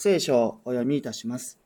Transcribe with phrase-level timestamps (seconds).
[0.00, 1.58] 聖書をお読みいたします。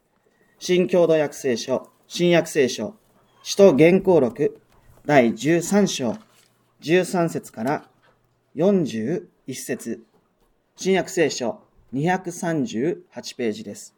[0.58, 2.96] 新共同訳聖書、新約聖書、
[3.44, 4.60] 使徒原稿録
[5.06, 6.16] 第13章、
[6.80, 7.84] 13節から
[8.56, 10.02] 41節
[10.74, 11.60] 新約聖書
[11.92, 13.04] 238
[13.36, 13.94] ページです。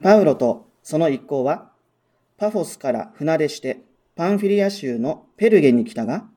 [0.00, 1.72] パウロとその一行は、
[2.36, 3.82] パフォスから船出して
[4.14, 6.28] パンフィリア州のペルゲに来たが、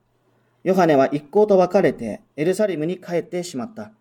[0.63, 3.91] ヨハネは一行と別れてエルサレムに帰ってしまった。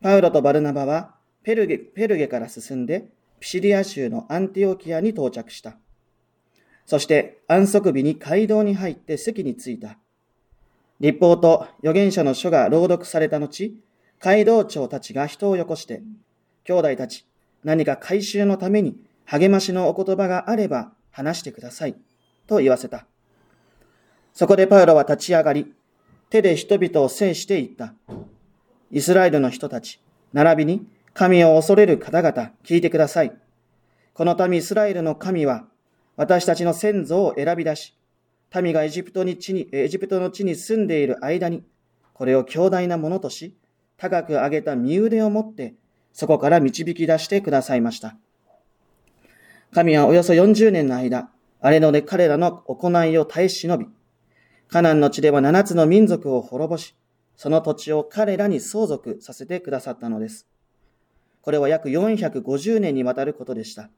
[0.00, 3.08] パウロとバルナバはペルゲペルゲから進んで
[3.40, 5.76] ピシリア州のアンティオキアに到着した。
[6.86, 9.98] そして安息日に街道に入って席に着いた。
[11.00, 13.74] 立法と預言者の書が朗読された後、
[14.20, 16.02] 街道長たちが人をよこして、
[16.64, 17.26] 兄弟たち、
[17.62, 21.96] 何か回収のために励ましのお言葉があれば話してください。
[22.46, 23.06] と言わせた。
[24.32, 25.72] そこでパウロは立ち上がり、
[26.30, 27.94] 手で人々を制して言った。
[28.90, 30.00] イスラエルの人たち、
[30.32, 33.36] 並びに神を恐れる方々、聞いてください。
[34.14, 35.66] この民イスラエルの神は、
[36.16, 37.94] 私たちの先祖を選び出し、
[38.54, 41.64] 民がエジプトに地に、エジプトの地に住んでいる間に、
[42.14, 43.54] これを強大なものとし、
[43.96, 45.74] 高く上げた身腕を持って、
[46.12, 48.16] そこから導き出してくださいました。
[49.72, 53.86] 神はおよそ40年の間、あれので彼らの行いを耐え忍び、
[54.68, 56.94] カナンの地では七つの民族を滅ぼし、
[57.38, 60.48] その土地を彼らに相続させてくださったのです。
[61.40, 63.90] これは約450年にわたることでした。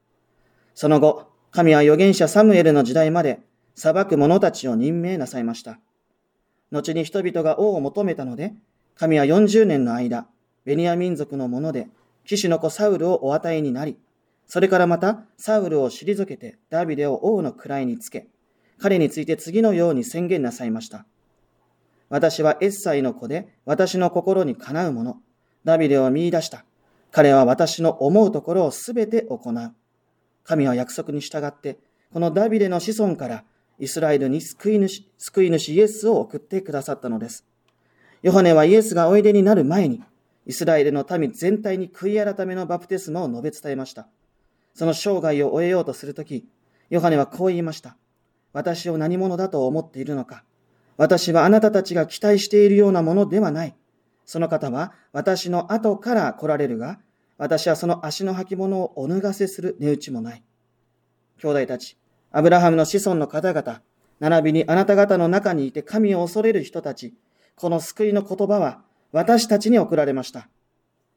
[0.74, 3.40] その後、神は預言者サムエルの時代まで
[3.74, 5.80] 裁く者たちを任命なさいました。
[6.70, 8.52] 後に人々が王を求めたので、
[8.94, 10.26] 神は40年の間、
[10.66, 11.88] ベニヤ民族のもので、
[12.26, 13.96] 騎士の子サウルをお与えになり、
[14.46, 18.28] それからまたサウルを退けてダビデを王の位につけ、
[18.76, 21.06] 彼について次のように宣言なさいました。
[22.10, 25.16] 私はエッサイの子で私の心にかなうもの、
[25.64, 26.64] ダビデを見出した。
[27.12, 29.74] 彼は私の思うところをすべて行う。
[30.44, 31.78] 神は約束に従って、
[32.12, 33.44] このダビデの子孫から
[33.78, 37.46] イスラエルに救い主、救い主イエスを送ってくださったのです。
[38.22, 40.02] ヨハネはイエスがおいでになる前に、
[40.46, 44.08] イスラエルの民全体に悔い改めのバプテスマを述べ伝えました。
[44.74, 46.44] その生涯を終えようとするとき、
[46.90, 47.96] ヨハネはこう言いました。
[48.52, 50.42] 私を何者だと思っているのか。
[50.96, 53.74] 私はあなたたちが期待しているようなものではない。
[54.24, 57.00] その方は私の後から来られるが、
[57.38, 60.42] 私はその足の履物をお脱がせする値打ちもない。
[61.42, 61.96] 兄弟たち、
[62.30, 63.80] アブラハムの子孫の方々、
[64.20, 67.14] 並びにあなた方の中にいて神を恐れる人たち、
[67.56, 70.48] この救いの言葉は私たちに送られました。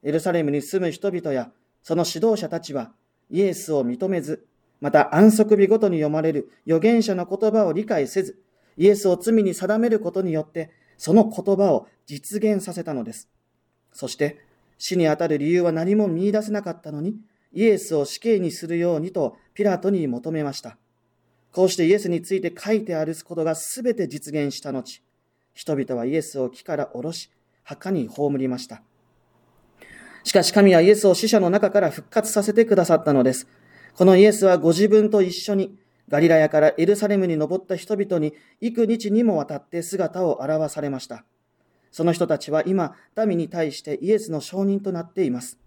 [0.02, 1.52] エルサレムに住む人々や
[1.84, 2.92] その指導者たちは
[3.30, 4.46] イエスを認めず、
[4.80, 8.40] また安息日ごとに読まれる預言者の言葉を理解せず、
[8.78, 13.30] イエスを罪に定めることによって、その言葉を実現させたのです。
[13.94, 14.40] そして、
[14.78, 17.16] 死にあたる理由は何も見出せなかったのに、
[17.54, 20.78] イエスを死刑にするようにとピラトに求めました。
[21.52, 25.02] こうしてイエスについて書いてあることが全て実現した後、
[25.54, 27.30] 人々はイエスを木から下ろし、
[27.64, 28.82] 墓に葬りました。
[30.24, 33.48] しかし神はイエスを死者の中から復活させてくださったのです。
[33.96, 35.78] このイエスはご自分と一緒に
[36.10, 41.24] ガリラヤからエルサレムに登った人々に幾日にもわたって姿を現されました。
[41.92, 45.60] その人たちは今、民に対してイエスの証人となっています。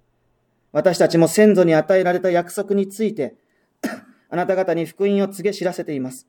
[0.72, 3.36] 私たちも先祖に与えられた約束について、
[4.28, 6.26] あなた方に福音を告げ知らせています。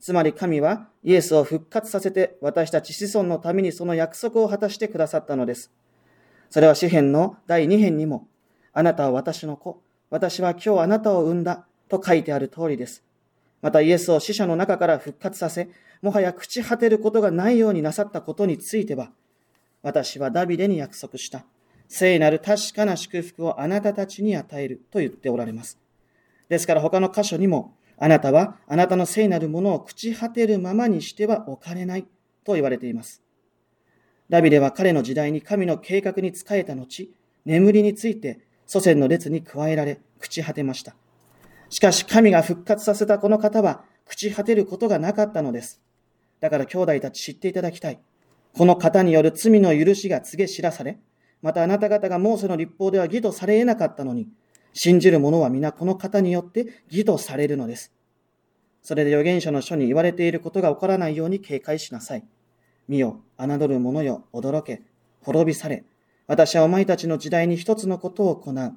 [0.00, 5.72] つまり神はイエスを復活させて私たち子孫のためにその約束を果たしてくださったのです。
[6.50, 8.28] それは詩篇の第2編にも、
[8.72, 13.04] あなたは私の子、私は今日あなたを産んだと書いてある通りです。
[13.60, 15.68] またイエスを死者の中から復活させ、
[16.00, 19.10] もはや朽ち果てることがないようになさったことについては、
[19.82, 21.44] 私はダビデに約束した、
[21.88, 25.78] 聖なる確かな祝福をあなたたちに与えると言っておられます。
[26.48, 32.06] ですから他の箇所にも、あなたはあなたの聖なるものを朽ち果てるままにしては置かれない
[32.44, 33.22] と言われています。
[34.28, 37.10] ダビデは彼の時代に神の計画に仕えた後、
[37.44, 40.94] 眠りについて祖先の列に加えられ、朽ち果てました。
[41.70, 45.80] しかし神が復活させたこの方は、朽ち果てることがなかったのです。
[46.40, 48.00] だから兄弟たち知っていただきたい。
[48.54, 50.98] この方による罪の許しが告げ知らされ、
[51.42, 54.28] またあなた方がモーセの立法では義とされ得なかったのに、
[54.72, 57.92] 信じる者は皆この方によって義とされるのです。
[58.82, 62.24] それで預言者の書に言われていることが起こらないように警戒しなさい。
[62.88, 64.82] 見よ、侮る者よ、驚け、
[65.20, 65.84] 滅びされ。
[66.26, 68.72] 私はお前たちの時代に一つのことを行う。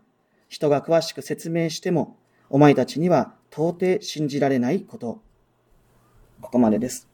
[0.49, 2.17] 人が詳しく説明しても、
[2.53, 5.21] お前たちには到底信じられないこと。
[6.42, 7.07] ここまでです。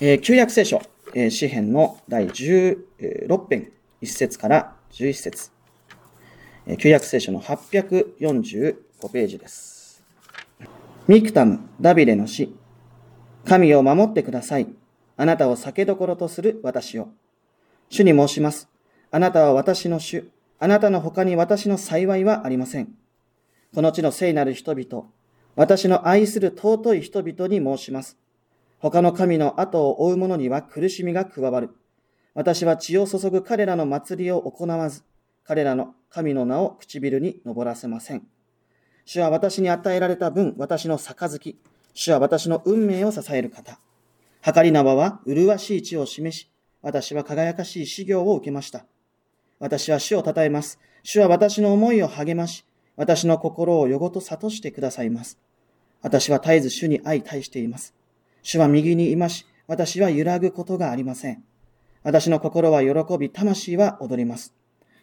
[0.00, 0.80] えー、旧約聖書、
[1.14, 5.50] えー、詩編の第16編、1節から11節
[6.66, 8.76] え旧約聖書の845
[9.12, 10.02] ページです。
[11.06, 12.56] ミクタム、ダビデの死。
[13.44, 14.68] 神を守ってください。
[15.18, 17.08] あなたを酒どころとする私を。
[17.90, 18.70] 主に申します。
[19.10, 20.30] あなたは私の主。
[20.58, 23.03] あなたの他に私の幸いはありません。
[23.74, 25.08] この地の聖なる人々、
[25.56, 28.16] 私の愛する尊い人々に申します。
[28.78, 31.70] 他の神の後を追う者には苦しみが加わる。
[32.34, 35.02] 私は血を注ぐ彼らの祭りを行わず、
[35.42, 38.22] 彼らの神の名を唇に登らせません。
[39.04, 41.58] 主は私に与えられた分、私の杯。
[41.94, 43.80] 主は私の運命を支える方。
[44.40, 46.48] 計り縄は麗しい地を示し、
[46.80, 48.86] 私は輝かしい修行を受けました。
[49.58, 50.78] 私は主を称えます。
[51.02, 52.64] 主は私の思いを励まし、
[52.96, 55.38] 私の心をよごと悟してくださいます。
[56.02, 57.94] 私は絶えず主に相対しています。
[58.42, 61.42] 主は右にいまし、私は揺らぐことがありません。
[62.02, 64.54] 私の心は喜び、魂は踊ります。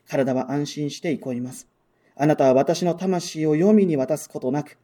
[0.07, 1.67] 体は安心して憩います。
[2.15, 4.77] あなたは私の魂を読みに渡すことなく、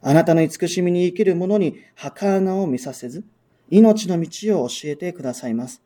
[0.00, 3.24] あなたの慈しみに生きる者に儚を見させず、
[3.70, 5.82] 命の道を教えてくださいます。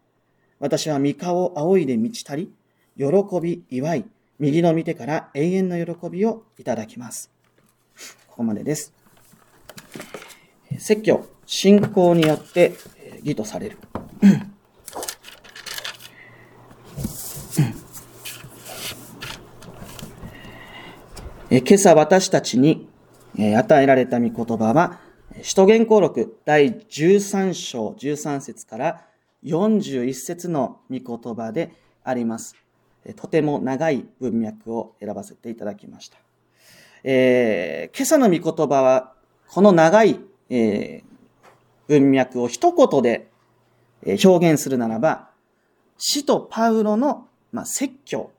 [0.58, 2.52] 私は三顔仰いで満ち足り、
[2.98, 3.06] 喜
[3.40, 4.04] び、祝い、
[4.38, 7.30] 右の見てから永遠の喜びをいただきます。
[8.28, 8.92] ここまでです。
[10.78, 12.74] 説教、信仰によって
[13.24, 13.78] 義とされる。
[21.50, 22.88] 今朝私たちに
[23.36, 25.00] 与えられた御言葉は、
[25.42, 29.06] 使徒言行録第13章13節から
[29.44, 31.72] 41節の御言葉で
[32.04, 32.54] あります。
[33.16, 36.18] とても長い文脈を選ばせていただきました。
[37.04, 39.12] えー、今朝の御言葉は、
[39.48, 41.02] この長い、えー、
[41.86, 43.28] 文脈を一言で
[44.24, 45.30] 表現するならば、
[45.96, 48.30] 使徒パウロの、まあ、説教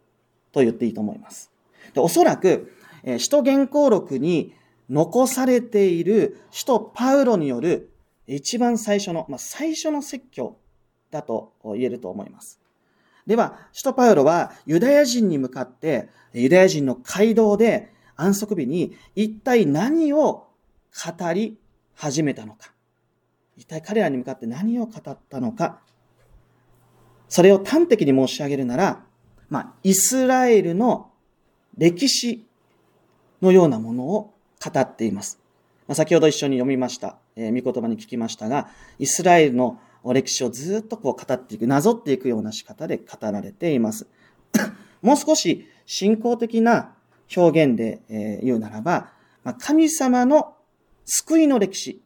[0.52, 1.52] と言っていいと思います。
[1.94, 2.72] でおそらく、
[3.04, 4.54] え使徒原稿録に
[4.90, 7.92] 残されている使徒パウロによる
[8.28, 10.58] 一番最初の、まあ、最初の説教
[11.12, 12.60] だと言えると思います。
[13.28, 20.48] では、使徒パウロはユダヤ人に向かって、ユダヤ人の街道で安息日に一体何を
[21.18, 21.58] 語り
[21.96, 22.72] 始めたのか。
[23.58, 25.82] 一体彼らに向かって何を語ったのか。
[27.28, 29.04] それを端的に申し上げるなら、
[29.50, 31.12] まあ、イスラエルの
[31.78, 32.46] 歴史
[33.42, 34.34] のようなものを
[34.64, 35.40] 語っています。
[35.88, 44.08] まあ、先ほど一緒に読みました、えー、御言葉に聞きましたが、イスラエルの歴史をずっとこう語っていく、なぞっていくような仕方で語られています。
[45.02, 46.96] もう少し信仰的な
[47.36, 49.12] 表現で、え、言うならば、
[49.44, 50.56] ま、神様の
[51.06, 52.02] 救いの歴史、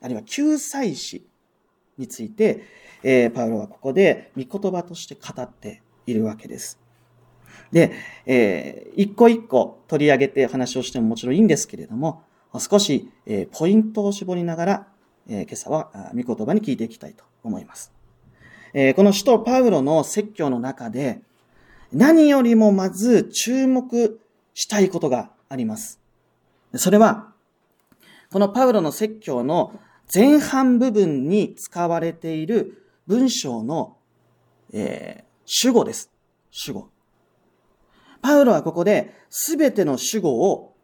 [0.00, 1.26] あるいは救済史
[1.98, 2.62] について、
[3.02, 6.78] え、パウロはここで御言葉として語っているわけです。
[7.72, 7.92] で、
[8.26, 12.22] えー、一個一個取り上げて話をしてももちろんいいんですけれども、
[12.58, 14.88] 少し、えー、ポイントを絞りながら、
[15.28, 17.92] えー、今朝は御言葉に聞いていきたいと思います。
[18.72, 21.22] えー、この使徒パウロの説教の中で、
[21.92, 24.20] 何よりもまず注目
[24.54, 26.00] したいことがあります。
[26.74, 27.32] それは、
[28.30, 29.72] このパウロの説教の
[30.12, 33.96] 前半部分に使われている文章の、
[34.72, 36.10] えー、主語です。
[36.50, 36.88] 主語。
[38.22, 40.74] パウロはここで、すべての主語を、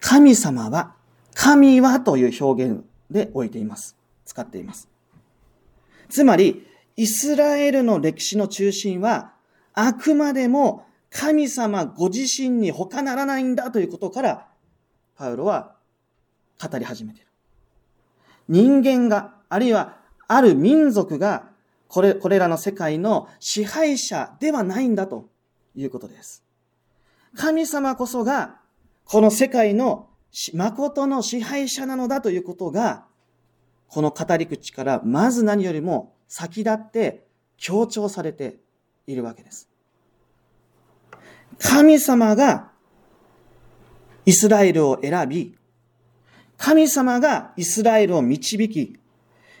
[0.00, 0.94] 神様は、
[1.34, 3.96] 神はという表現で置いています。
[4.24, 4.88] 使っています。
[6.08, 9.32] つまり、イスラエルの歴史の中心は、
[9.74, 14.48] あくまでも神様ご自身に他ならないんだということから、
[15.16, 15.76] パウロは
[16.60, 17.28] 語り始めている。
[18.48, 19.96] 人間が、あるいは
[20.28, 21.50] ある民族が、
[21.88, 25.28] これ、これらの世界の支配者ではないんだと
[25.74, 26.42] いうことです。
[27.36, 28.56] 神様こそが、
[29.04, 30.08] この世界の
[30.52, 33.06] 誠の支配者なのだということが、
[33.88, 37.26] この語り口からまず何よりも先立って
[37.56, 38.58] 強調されて
[39.06, 39.68] いるわけです。
[41.58, 42.70] 神様が
[44.26, 45.56] イスラエルを選び、
[46.58, 48.98] 神様がイスラエルを導き、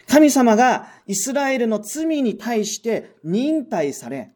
[0.06, 4.32] 神様がイスラエルの罪に対して忍耐され、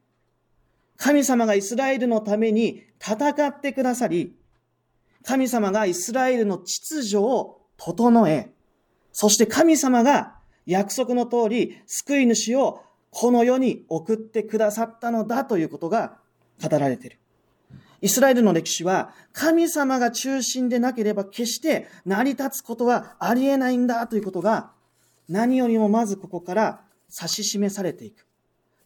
[0.96, 4.36] 神様がイスラエルのために戦ってくださり、
[5.24, 8.50] 神様がイスラエルの秩序を整え、
[9.12, 10.36] そして神様が
[10.66, 16.18] 約束の通り救い主をこの世に送ってくださったのだということが
[16.62, 17.18] 語られている。
[18.02, 24.70] イスラエルの歴史は神様が中心でなければ決して成り立つことはありえないんだということが
[25.28, 26.80] 何よりもまずここから
[27.14, 28.26] 指し示されていく。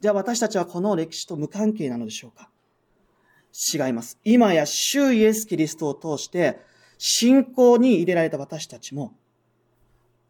[0.00, 2.50] じゃあ私たちはこの歴史と無関係なのでしょうか？
[3.54, 4.18] 違います。
[4.24, 6.60] 今や主イエス・キリストを通して
[6.98, 9.14] 信仰に入れられた私たちも、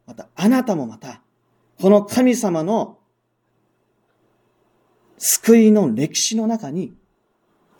[0.06, 1.22] またあなたもまた、
[1.80, 2.98] この神様の
[5.16, 6.94] 救いの歴史の中に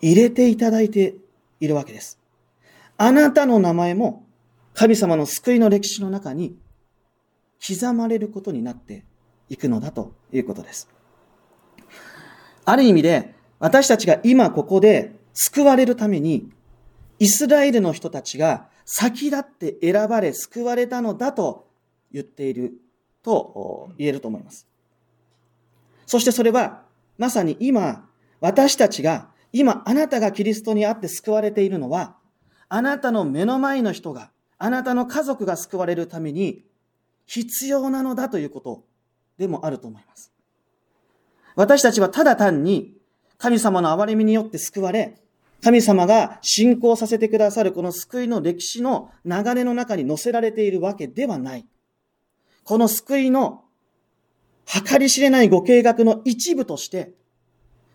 [0.01, 1.15] 入れていただいて
[1.59, 2.19] いるわけです。
[2.97, 4.25] あなたの名前も
[4.73, 6.57] 神様の救いの歴史の中に
[7.65, 9.05] 刻まれることになって
[9.49, 10.89] いくのだということです。
[12.63, 16.49] ある意味で私たちが今ここで救われるために
[17.19, 21.67] イスラエルの人たちが先立って選ばれ救われたのだと
[22.11, 22.73] 言っている
[23.21, 24.67] と言えると思います。
[26.05, 26.83] そしてそれは
[27.17, 28.07] まさに今
[28.39, 32.15] 私たちが今あなたがキリストにあって救われているのは
[32.69, 36.63] あなたの目の前の人があなたの家族が救われるために
[37.25, 38.83] 必要なのだということ
[39.37, 40.31] でもあると思います。
[41.55, 42.93] 私たちはただ単に
[43.37, 45.21] 神様の憐れみによって救われ、
[45.63, 51.65] 神様が信仰させてくださるこの救いの歴史の流れの中に載せられているわけではない。
[52.63, 53.63] この救いの
[54.65, 57.13] 計り知れないご計画の一部として、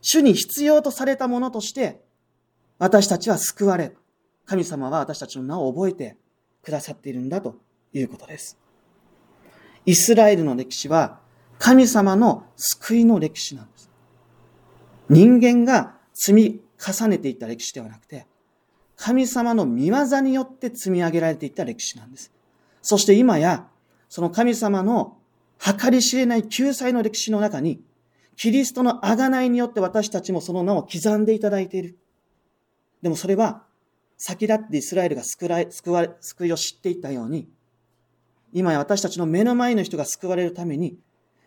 [0.00, 2.00] 主に必要とされたものとして、
[2.78, 3.92] 私たちは救われ、
[4.46, 6.16] 神様は私たちの名を覚えて
[6.62, 7.56] くださっているんだと
[7.92, 8.58] いうことです。
[9.86, 11.20] イスラエルの歴史は
[11.58, 13.90] 神様の救いの歴史なんです。
[15.08, 18.26] 人間が積み重ねていった歴史ではなくて、
[18.96, 22.32] 神様の見業によって積み上げられていった歴史なんです。
[22.82, 23.66] そして今や、
[24.08, 25.16] その神様の
[25.58, 27.82] 計り知れない救済の歴史の中に、
[28.36, 31.98] キリストの贖いによって私たちもその名を刻んでいただいている。
[33.02, 33.64] でもそれは、
[34.16, 35.46] 先立ってイスラエルが救
[35.92, 37.48] われ、救いを知っていったように、
[38.52, 40.98] 今や私たちの目の前の人が救われるために、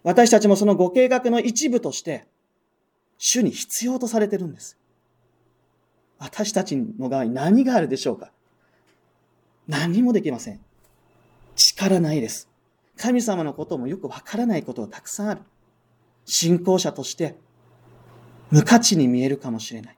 [0.03, 2.27] 私たちもそのご計画の一部として、
[3.17, 4.77] 主に必要とされてるんです。
[6.20, 8.32] 私たちの側に何があるでしょうか？
[9.67, 10.60] 何もできません。
[11.55, 12.50] 力ないです。
[12.98, 15.41] 神様のこともよくわからないことがたくさんある。
[16.25, 17.36] 信仰者として、
[18.51, 19.98] 無価値に見えるかもしれない。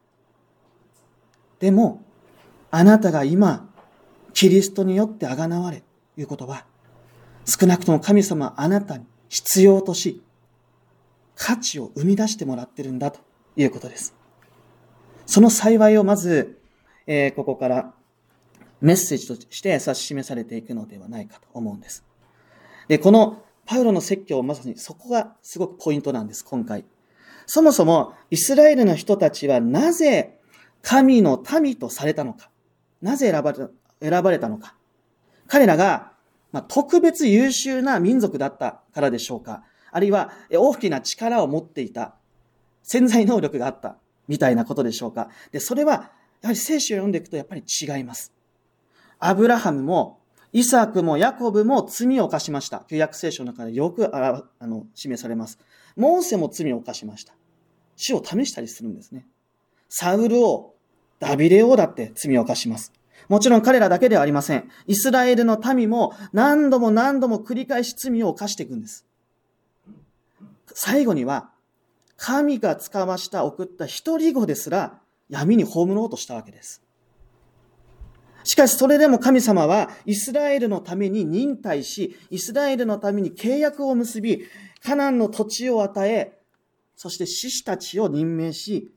[1.60, 2.04] でも、
[2.72, 3.70] あなたが今、
[4.34, 5.84] キリストによってあがなわれ、
[6.16, 6.66] ということは、
[7.46, 10.24] 少なくとも神様はあなたに必要とし、
[11.36, 13.20] 価値を生み出してもらってるんだと
[13.56, 14.16] いうことです。
[15.26, 16.60] その幸いをまず、
[17.08, 17.94] えー、ここから
[18.82, 22.04] メッセージとして指し示されていくのではないかと思うんです。
[22.88, 26.86] で、このパウロの説教、まさにそこがすごくポイントなんです、今回。
[27.48, 30.40] そもそもイスラエルの人たちはなぜ
[30.82, 32.50] 神の民とされたのか。
[33.02, 33.70] なぜ選ばれた
[34.02, 34.76] 選ばれたのか。
[35.48, 36.16] 彼らが
[36.56, 39.64] まあ、特別優秀な民族だったからでしょうか。
[39.92, 42.16] あるいは大きな力を持っていた、
[42.82, 45.30] 潜在能力があったみたいなことでしょうか。
[45.52, 48.32] で、それは、やはり聖書を読んでいくとやっぱり違います。
[49.20, 50.20] アブラハムも、
[50.54, 52.86] イサクもヤコブも罪を犯しました。
[52.88, 55.60] 旧約聖書の中でよくあの示されます。
[55.98, 57.34] モーセも罪を犯しました。
[57.98, 59.28] 死を試したりするんですね。
[59.90, 60.74] サウル王、
[61.20, 62.94] ダビデ王だって罪を犯します。
[63.28, 64.70] もちろん彼らだけではありません。
[64.88, 69.06] イスラエルの民も何度も何度も繰り返し罪を犯していくんです。
[70.74, 71.50] 最後には、
[72.18, 76.82] 神が使わした送った一人子ですら闇に葬ろうとしたわけです。
[78.44, 84.46] しかしそれでも神様はイスラエルのために忍耐し、イスラエルのために契約を結び、
[84.84, 86.40] カナンの土地を与え、
[86.96, 88.92] そして獅子たちを任命し、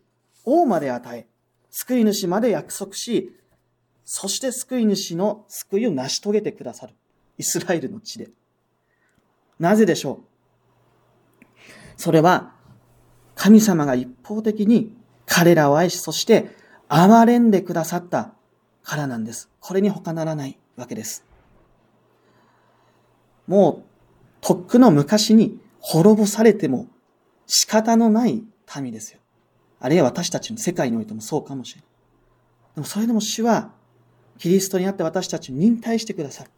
[0.45, 1.27] 王まで与え、
[1.71, 3.35] 救い主まで約束し、
[4.05, 6.95] そして救い主の救いを成し遂げてくださる。
[7.39, 8.29] イスラエルの地で。
[9.59, 10.21] なぜでしょ
[11.47, 11.51] う？
[11.97, 12.53] それは、
[13.38, 14.92] 神様が一方的に
[15.25, 16.50] 彼らを愛し、そして
[16.88, 18.33] 憐れんでくださった
[18.83, 19.49] からなんです。
[19.61, 21.25] これに他ならないわけです。
[23.47, 23.85] もう、
[24.40, 26.88] とっくの昔に滅ぼされても
[27.47, 28.42] 仕方のない
[28.80, 29.21] 民ですよ。
[29.78, 31.88] あるいは私たちの世界においてもそうかもしれない。
[32.75, 33.71] でもそれでも主は
[34.38, 36.50] キリストにあって私たちに忍耐してくださる。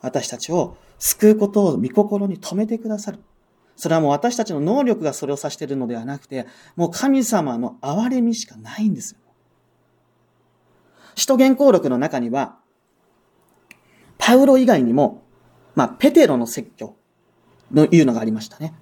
[0.00, 3.18] 私たちを救うことを御心に留めてくださる。
[3.76, 9.18] それはもう私たちの能力がそれを指しているのではなくて、もう神様の憐れみしかないんですよ。
[11.16, 12.56] 使徒言行録の中には、
[14.18, 15.22] パウロ以外にも、
[15.74, 16.96] まあ、ペテロの説教
[17.72, 18.74] のいうのがありましたね。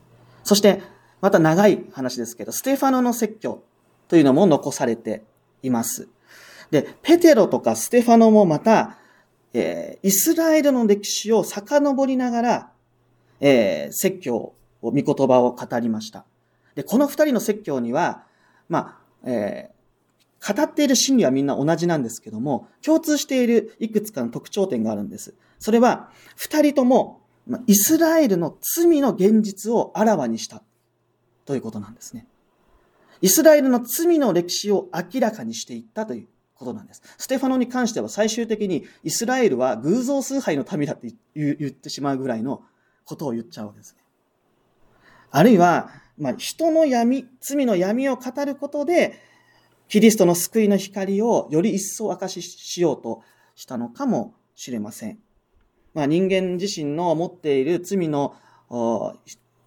[0.44, 0.82] そして、
[1.20, 3.62] また長い話ですけど、ステファノの説教
[4.08, 5.22] というのも残されて
[5.62, 6.08] います。
[6.70, 8.96] で、ペテロとかステファノもまた、
[9.54, 12.72] えー、イスラエルの歴史を遡りながら、
[13.40, 14.54] えー、説教を、
[14.90, 16.24] 御言葉を語りました。
[16.74, 18.24] で、この二人の説教には、
[18.68, 25.34] まあ、えー、語っている真理はみんな同じなんですけども、共通しているいくつかの特徴点があるんです。
[25.58, 27.20] それは、二人とも、
[27.66, 30.62] イスラエルの罪の現実をあらわにした
[31.44, 32.26] ということなんですね。
[33.20, 37.02] イスラエルの罪の歴史を明らかにしていったということなんです。
[37.18, 42.62] ステファノに関しては最終的にイスラエルは偶像崇拝の民だって言ってしまうぐらいの
[43.04, 44.01] ことを言っちゃうわけですね。
[45.32, 49.18] あるいは、まあ、人の闇、罪の闇を語ることで、
[49.88, 53.22] キリストの救いの光をより一層明かししようと
[53.54, 55.18] したのかもしれません。
[55.94, 58.36] まあ、人間自身の持っている罪の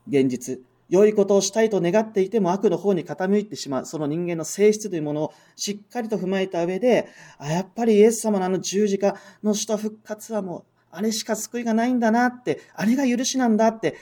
[0.08, 7.08] 現実、良いことをしたいと願っていても悪の方に傾いてしまう、その人間の性質というものをしっかりと踏まえた上で、
[7.40, 13.96] あやっぱりイエス様のあの十字架の死と復活はもう、あれしか救いがないんだなって、あれが許しなんだって、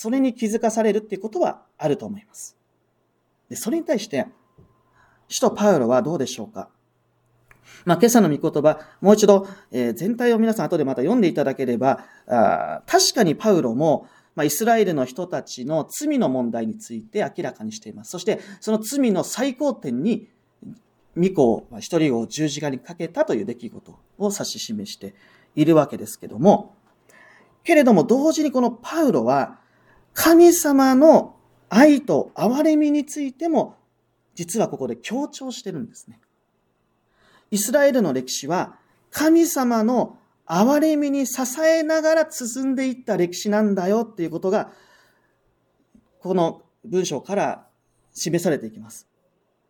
[0.00, 2.56] それに気づかされるっていうことはあると思います。
[3.48, 4.28] で、それに対して、
[5.26, 6.68] 使徒パウロはどうでしょうか？
[7.84, 18.12] まあ、今朝の御言葉、もう一度、えー、全体を皆さん後でまた読んでいただければ、あ確かにパウロも、まあ、イスラエルの人たちの罪の問題について明らかにしています。
[18.12, 20.28] そして、その罪の最高点に、
[21.16, 25.16] 御子を、一人を十字架にかけたという出来事を指し示して
[25.56, 26.76] いるわけですけども、
[27.64, 29.58] けれども同時にこのパウロは、
[30.14, 31.36] 神様の
[31.68, 33.76] 愛と憐れみについても、
[34.34, 36.20] 実はここで強調してるんですね。
[37.50, 38.76] イスラエルの歴史は、
[39.10, 44.70] 神様の憐れみに支えながら進んでいった歴史なんだよっていうことが、
[46.20, 47.66] この文章から
[48.12, 49.08] 示されていきます。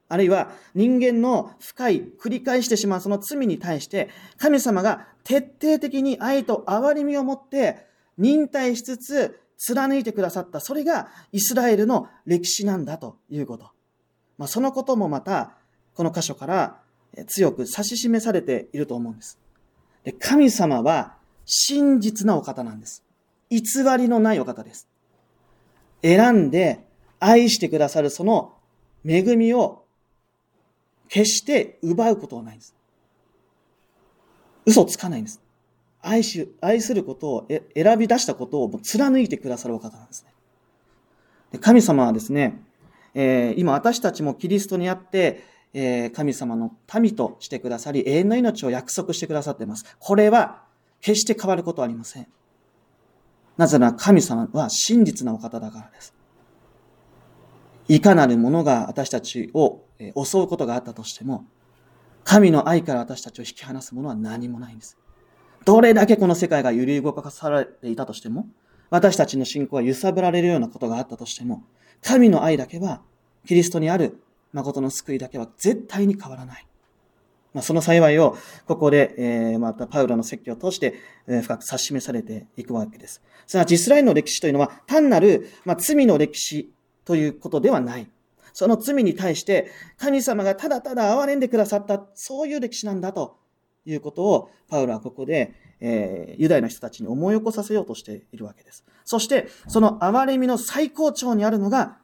[0.08, 10.60] あるいは人間の深い繰り返してしまうその罪に対して神様が徹底的に愛と憐れみを持って忍耐しつつ貫いてくださった。
[10.60, 13.70] それがイスラエルの歴史なんだということ。
[14.38, 15.52] まあ、そのこともまた
[15.94, 16.80] この箇所から
[17.26, 19.38] 強く指し示されていると思うんです。
[20.04, 23.02] で神様は真実なお方なんです。
[23.50, 23.60] 偽
[23.98, 24.86] りのないお方です。
[26.02, 26.86] 選んで
[27.18, 28.54] 愛してくださるその
[29.04, 29.84] 恵みを
[31.08, 32.76] 決して奪うことはないんです。
[34.66, 35.40] 嘘つかないんです。
[36.08, 40.32] 愛し、愛することを選び出したことを貫いてくださるお方なんですね。
[41.52, 42.62] で神様はですね、
[43.14, 45.44] えー、今私たちもキリストにあって、
[45.74, 49.84] えー、神様の民としてくださり、永遠の命を約束してくださっています。
[49.98, 50.62] これは
[51.00, 52.26] 決して変わることはありません。
[53.56, 56.14] なぜなら神様は真実なお方だからです。
[57.88, 61.44] いかなるものが私たちを襲うことがあったとしても、
[62.24, 64.98] 神の愛から私たちを引き離すものは何もないんです。
[65.68, 68.46] どれだけこの世界が揺り動かされていたとしても、
[68.88, 71.62] 私たちの信仰は揺さぶられるようなことがあったとしても、
[72.02, 73.02] 神の愛だけは、
[73.46, 74.18] キリストにある
[74.54, 76.66] 誠の救いだけは絶対に変わらない。
[77.52, 80.94] まあ、その幸いを、ここで、えー、またパウロの説教を通して、
[81.26, 83.20] えー、深く指し示されていくわけです。
[83.46, 86.72] すなわち、イスラエルの歴史というのは、単なる、まあ、罪の歴史
[87.04, 88.08] ということではない。
[88.54, 93.36] その罪に対して、神様がただただ憐れんでくださった、そういう歴史なんだと
[93.90, 98.84] いうことを、パウロはここで、えー、ユダヤの人たちに思い起こさせようとしているわけです。
[99.04, 101.98] そして、その憐れみの最高潮にあるのが、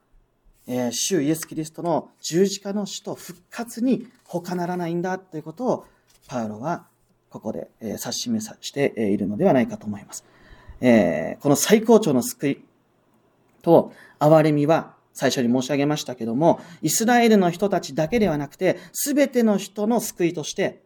[0.66, 5.86] えー、主イエス・キリストの十字架の死と復活に他ならないんだということを、
[6.26, 6.86] パウロは
[7.28, 10.24] ここで、えー、指し示さしているのではないかと思います。
[10.80, 12.64] えー、この最高潮の救い
[13.62, 20.82] と憐れみは最初に申し上げましたけども、イスラエルの人たちだけではなくて、すべての人の救いとして、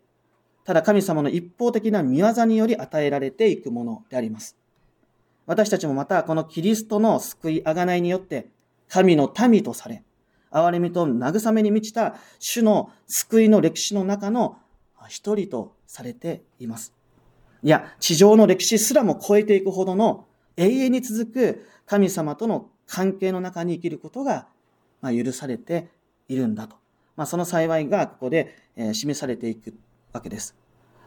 [0.64, 4.56] ただ神様の一方的な見業により与えられていくものであります。
[5.46, 8.48] 私たちもまたこのキリストの救い、贖いによって、
[8.88, 10.02] 神の民とされ、
[10.50, 14.58] 憐れみと慰めに満ちた主の救いの歴史の中の
[15.08, 16.92] 一人とされています。
[17.62, 24.48] いや、地上の歴史すらも超えていくほどの永遠に続く神様との関係の中に生きることが
[25.02, 25.88] 許されて
[26.28, 26.76] いるんだと。
[27.16, 28.54] まあ、その幸いがここで
[28.92, 29.74] 示されていく
[30.18, 30.54] わけです。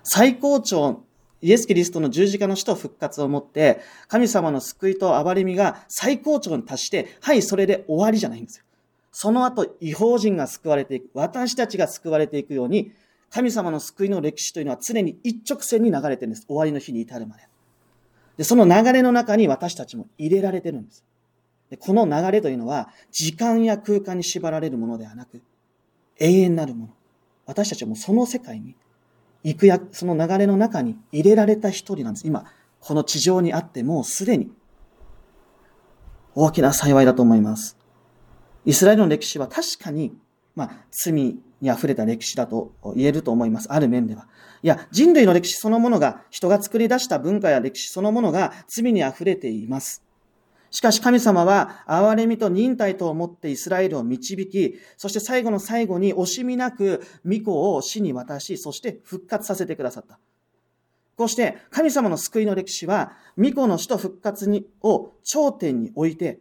[0.03, 1.03] 最高潮
[1.41, 8.65] イエス・キリストの十字架の死と復活をもって、神様の救いと憐れみが最高潮に達して、はい、それで終わりじゃないんですよ。
[9.11, 12.91] その後、違法人が救われていく、私たちが救われていくように、
[13.31, 16.45] 神様の救いの歴史というのは常に一直線に流れてるんです。
[16.45, 17.47] 終わりの日に至るまで。
[18.37, 21.03] で、その流れの中に私たちも入れられてるんです。
[21.71, 25.41] でこの流れというのは、時間や空間に縛られるものではなく、
[26.19, 26.93] 永遠なるもの。
[27.47, 28.75] 私たちはもうその世界に
[29.43, 32.27] 行くや、その流れの中に入れられた一人なんです。
[32.27, 32.45] 今、
[32.79, 34.51] この地上にあってもうすでに
[36.35, 37.77] 大きな幸いだと思います。
[38.65, 40.13] イスラエルの歴史は確かに、
[40.55, 43.71] まあ、罪に溢れた歴史だと言えると思います。
[43.71, 44.27] ある面では。
[44.63, 50.03] いや、人類の歴史そのものが、人が作り出した文化や歴史そのものが罪に溢れています。
[50.71, 60.17] しかし神様は憐れみと忍耐と思ってイスラエルを導き、そして最後の最後に惜しみなく御子を死に渡し、そして復活させてくださった。
[61.17, 66.39] こうして神様の救いの歴史は、御子の死と復活にを頂点に置いて、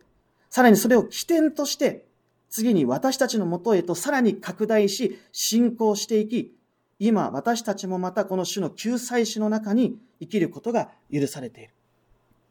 [0.49, 2.07] さらにそれを起点として、
[2.49, 6.55] 次に私たちのもとへとさらに拡大し、進行していき、
[7.01, 11.75] 今私たちもまたこの種の救済主の中に生きることが許されている。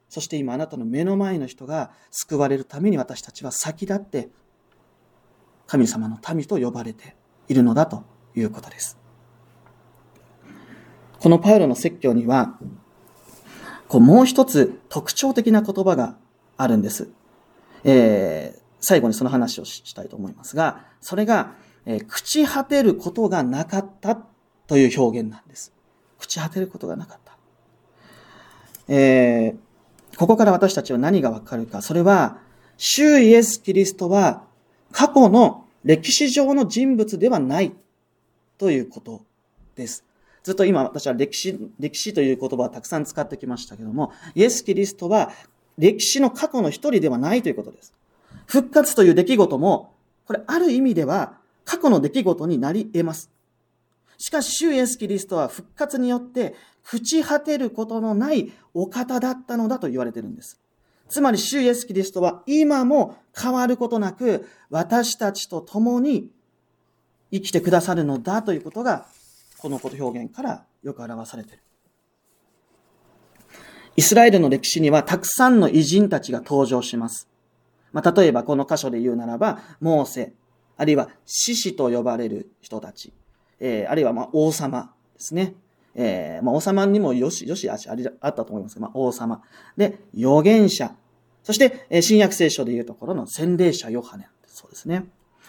[0.09, 4.29] そして今あなたの目の前の人が救われるために私たちは先立って
[5.67, 7.15] 神様の民と呼ばれて
[7.47, 8.03] いるのだと
[8.35, 8.97] いうことです。
[11.19, 12.57] このパウロの説教には、
[13.87, 16.15] こうもう一つ特徴的な言葉が
[16.57, 17.09] あるんです。
[17.83, 21.53] えー、最後にその話をしたいと思いますが、それが、
[21.85, 24.15] えー、朽ち果てることがなかった
[24.67, 25.73] という表現なんです。
[26.19, 27.37] 朽ち果てることがなかった。
[28.87, 29.57] えー、
[30.19, 31.81] ここから私たちは何がわかるか。
[31.81, 32.39] それは、
[32.75, 34.43] 主イエス・キリストは
[34.91, 37.71] 過去の歴史上の人物ではない
[38.57, 39.21] ということ
[39.75, 40.03] です。
[40.43, 45.31] ずっと今私は歴史、歴史という言葉をたくさん使ってきましたけども、イエス・キリストは
[45.77, 47.93] 歴史の過去の一人ではないということです。
[48.45, 49.93] 復活という出来事も、
[50.25, 53.31] これある意味では過去の出来事になり得ます。
[54.17, 56.55] しかし、主イエス・キリストは復活によって
[56.89, 60.59] 朽ち果てることのないお方だったのだと言われてるんです。
[61.07, 66.31] つまり、主イエス・キリストは今も変わることなく、私たちと共に
[67.31, 69.05] 生きてくださるのだということが
[69.59, 71.63] このこと表現からよく表されている。
[73.95, 77.27] イスラエルの歴史にはたくさんの偉人たちが登場します。
[77.91, 80.33] まあ、例えばこの箇所で言うならば、モーセ、
[80.77, 83.13] あるいは獅子と呼ばれる人たち、
[83.59, 85.55] えー、あるいはま王様ですね。
[85.95, 87.77] えー、まあ、王様にもよし、よしあ
[88.21, 89.41] あったと思いますけど、まあ、王様。
[89.75, 90.93] で、預言者。
[91.43, 94.27] そして、え新約聖書で言うところの洗礼者ヨハネ。
[94.45, 95.05] そうですね。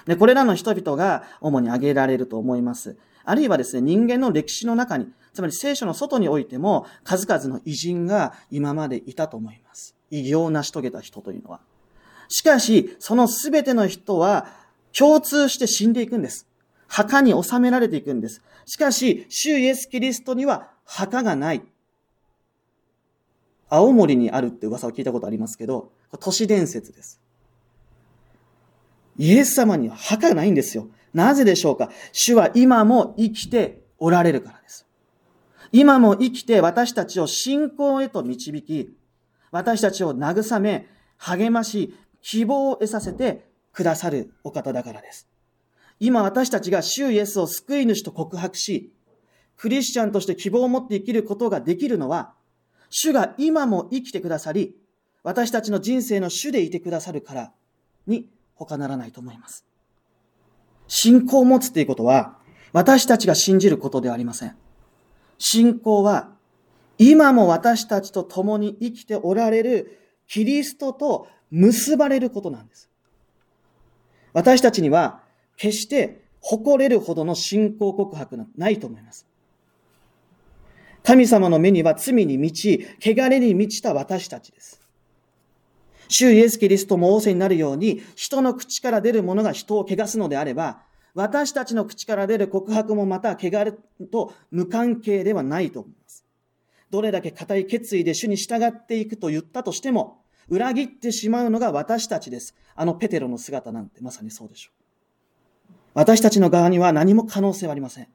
[0.06, 2.96] で、これらの人々が主に挙げられると思います。
[3.24, 9.94] あるいはですね、人間の歴史の中に、つまり聖書の外においても、数々の偉人が今までいたと思います。
[10.10, 11.60] 偉業を成し遂げた人というのは。
[12.28, 14.46] しかし、そのすべての人は
[14.96, 16.48] 共通して死んでいくんです。
[16.90, 18.42] 墓に収められていくんです。
[18.66, 21.62] しかし、主イエス・キリストには墓がない。
[23.68, 27.20] 青森にあるって噂を聞いたことありますけど、都市伝説です。
[29.16, 30.88] イエス様には墓がないんですよ。
[31.14, 31.90] なぜでしょうか？
[32.12, 34.84] 主は今も生きておられるからです。
[35.70, 38.96] 今も生きて私たちを信仰へと導き、
[39.52, 45.28] 私たちを慰め、励まし、希望を得させてくださるお方だからです。
[46.00, 48.90] 今私たちが主イエスを救い主と告白し、
[49.56, 52.32] クリスチャンとして希望を持って生きることができるのは、
[52.88, 54.74] 主が今も生きてくださり、
[55.22, 57.52] 私たちの人生の主でいてくださるから
[58.06, 59.66] に他ならないと思います。
[60.88, 62.38] 信仰を持つということは、
[62.72, 64.56] 私たちが信じることではありません。
[65.38, 66.30] 信仰は、
[66.96, 72.90] 今も私たちと共に生きておられるキリストと結ばれることなんです。
[74.32, 75.19] 私たちには、
[75.60, 79.26] 決して誇れるほどの信仰告白はないと思います。
[81.02, 84.80] 神様の目には罪に満ち、汚れに満ちた私たちです。
[86.08, 90.80] 主イエス・キリストも仰せになるように、人の口から出るものが人を汚すのであれば、
[91.14, 93.72] 私たちの口から出る告白もまた汚れ
[94.06, 96.24] と無関係ではないと思います。
[96.88, 102.54] どれだけ固い決意で主に従っていくと言ったとしても、裏切ってしまうのが私たちです。
[102.74, 104.79] あのペテロの姿なんてまさにそうでしょう。
[105.94, 108.08] 私たちの側には何も可能性はありません。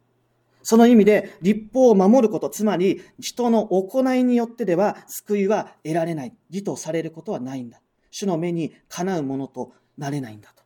[0.64, 6.34] その意味で、立法を守ること、つまり人の行いによってでは救いは得られない。
[6.50, 7.82] 義とされることはないんだ。
[8.10, 10.64] 主の目にかなうものとなれないんだと。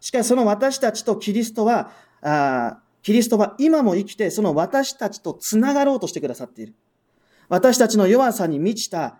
[0.00, 1.90] しかしその私たちとキリストは、
[2.22, 6.74] あキリストは今も生きて、その私たちと繋がろうとしてくださっている。
[7.50, 9.18] 私たちの弱さに満ちた、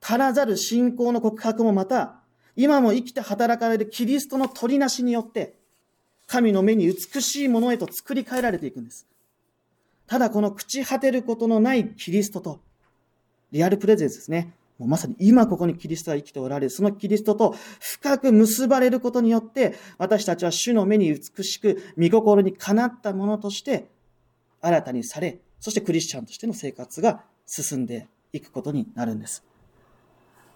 [0.00, 2.20] 足らざる信仰の告白もまた、
[2.54, 5.56] 今も生きて働かれるキリストの取りなしによって、
[6.30, 9.04] 神の目に美しいものへと作り変えられていくんです。
[10.06, 12.60] ただこの朽ち果てることのないキリストと、
[13.50, 14.54] リアルプレゼンスですね。
[14.78, 23.90] もうまさに今ここにキリストが生きておられる、そのキリストと深く結ばれることによって、私たちは主の目に美しく、見心にかなったものとして、
[24.60, 29.42] 新たにされ、そしてクリスチャンとしての生活が進んでいくことになるんです。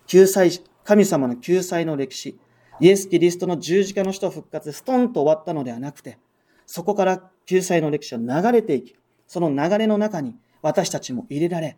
[0.07, 0.53] 救済、
[0.85, 2.39] 神様の救済の歴史、
[2.81, 6.19] イエス・キリストの十字架の死と復活、ストンと終わったのではなくて、
[6.67, 8.95] そこから救済の歴史は流れていき、
[9.27, 11.77] その流れの中に私たちも入れられ、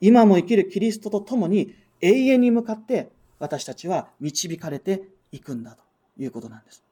[0.00, 5.82] 今も生きるキリストと共に永遠に向かって私たちは導かれていくんだと
[6.18, 6.84] いうことなんです。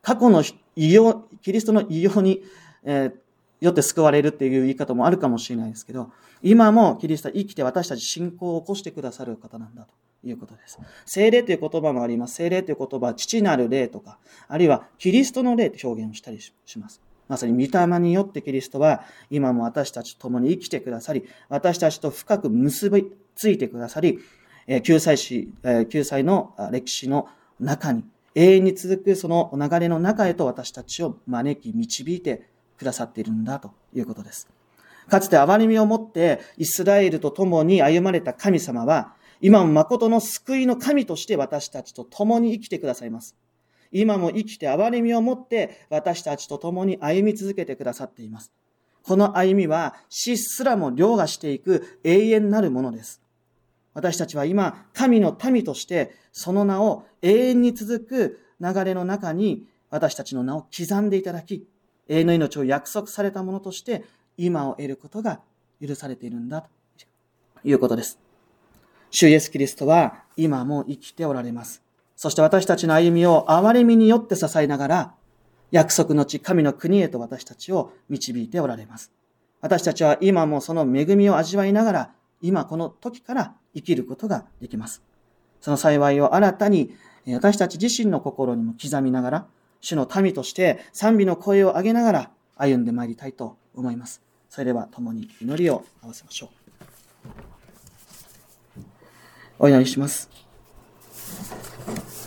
[0.00, 0.42] 過去の
[0.74, 2.42] 異様、キリストの異様に、
[2.84, 6.10] えー、よって救われるっていう言い方もあるかもしれないですけど、
[6.42, 10.78] 今もキリストは生きて私たち信仰を起こしてくださる方なんだということです。
[11.06, 12.34] 聖霊という言葉もあります。
[12.34, 17.00] 聖霊という言葉は父なる霊とか、あるいはキリストの霊と表現をしたりします。
[17.28, 24.18] まさに御霊によってキリストは今も私たちと共に生きてくださり、私たちと深く結びついてくださり、
[24.82, 25.52] 救済史、
[25.88, 28.04] 救済の歴史の中に、
[28.34, 34.48] 永遠に続くその流れの中へと私たちを招き、導いてくださっているんだということです。
[35.08, 43.36] かつて憐れみを持ってイスラエルと共に歩まれた神様は、今も誠の救いの神として私たちと共に生きてくださいます。
[43.90, 48.52] 今も生きて憐れみを持って私たちと共に歩み続けてくださっています。
[49.02, 53.20] この歩みは死すらも凌駕していく永遠なるものです。
[53.94, 61.66] 私たちは今、神の民としてその名を永遠に続く流れの中に私たちの名を刻んでいただき、
[62.08, 64.04] 永遠の命を約束されたものとして
[64.36, 65.40] 今を得ることが
[65.84, 66.68] 許されているんだと
[67.64, 68.20] いうことです。
[69.12, 71.82] 主イエスキリストは今も生きておられます。
[72.16, 75.14] そして私たちの歩みを憐れみによって支えながら、
[75.70, 79.12] 約束の地神の国へと私たちを導いておられます。
[79.60, 85.02] 私たちは今もその恵みを味わいながら、今この時から生きることができます。
[85.60, 86.94] その幸いを新たに
[87.26, 89.46] 私たち自身の心にも刻みながら、
[89.82, 94.22] 主の民として賛美の声を上げながら歩んでまいりたいと思います。
[94.48, 97.51] それでは共に祈りを合わせましょう。
[99.64, 100.28] お祈りします。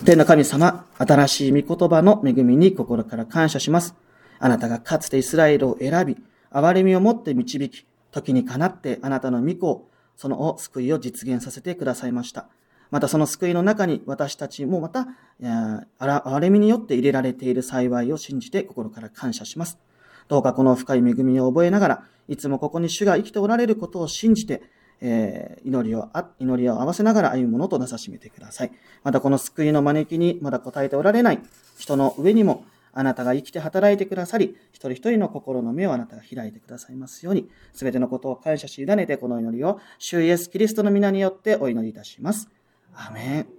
[0.06, 3.94] 天の神様、新しい御言葉の恵みに心から感謝します。
[4.38, 6.16] あなたがかつてイスラエルを選び、
[6.50, 12.48] 憐れみをもって導き、時にかなってあなたの御子を、その救いを実現させてくださいました。
[12.90, 15.06] またその救いの中に私たちもまた、
[15.38, 19.78] 憐れみによって入れられている幸いを信じて心から感謝します。
[20.28, 24.62] どうかこの深い恵みを覚えながら、いつもここに主が生きておられることを信じて、
[25.00, 28.72] えー、祈りを、祈りを合わせながら歩むものとなさしめてください。
[29.02, 31.40] またこの救いの招きにまだ答えておられない
[31.78, 42.48] 人の上にも、あなたが生きて働いてくださり、一人一人の心の目をあなたが開いてくださいますように、すべてのことを感謝し委ねてこの祈りを、主イエスキリストの皆によってお祈りいたします。
[42.94, 43.55] アメン。